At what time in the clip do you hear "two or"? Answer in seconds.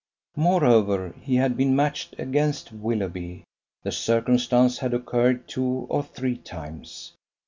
5.47-6.01